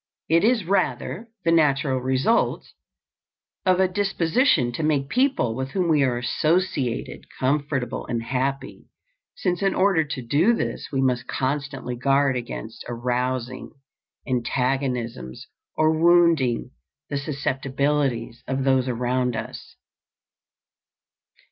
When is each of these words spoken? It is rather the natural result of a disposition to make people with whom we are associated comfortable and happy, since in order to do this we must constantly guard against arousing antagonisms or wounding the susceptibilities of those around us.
It 0.29 0.43
is 0.43 0.65
rather 0.65 1.27
the 1.45 1.51
natural 1.51 1.99
result 2.01 2.65
of 3.67 3.79
a 3.79 3.87
disposition 3.87 4.71
to 4.71 4.81
make 4.81 5.09
people 5.09 5.53
with 5.55 5.69
whom 5.73 5.89
we 5.89 6.01
are 6.01 6.17
associated 6.17 7.25
comfortable 7.39 8.07
and 8.07 8.23
happy, 8.23 8.87
since 9.35 9.61
in 9.61 9.75
order 9.75 10.03
to 10.03 10.21
do 10.23 10.53
this 10.55 10.87
we 10.91 11.01
must 11.01 11.27
constantly 11.27 11.95
guard 11.95 12.35
against 12.35 12.83
arousing 12.89 13.73
antagonisms 14.27 15.45
or 15.77 15.91
wounding 15.91 16.71
the 17.11 17.17
susceptibilities 17.19 18.41
of 18.47 18.63
those 18.63 18.87
around 18.87 19.35
us. 19.35 19.75